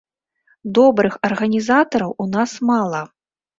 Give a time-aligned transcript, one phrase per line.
[0.77, 3.07] Добрых арганізатараў у нас мала.